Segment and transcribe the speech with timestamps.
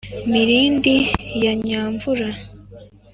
[0.31, 0.95] mirindi
[1.43, 2.29] ya nyamvura